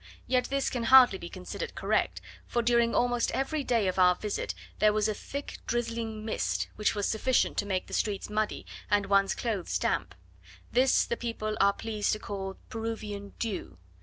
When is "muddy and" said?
8.27-9.05